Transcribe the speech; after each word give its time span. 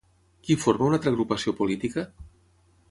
Qui 0.47 0.55
forma 0.63 0.87
una 0.87 0.99
altra 0.99 1.13
agrupació 1.15 1.55
política? 1.61 2.09